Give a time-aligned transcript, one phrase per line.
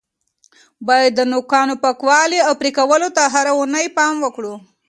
[0.87, 4.53] باید د نوکانو پاکوالي او پرې کولو ته هره اونۍ پام وکړو.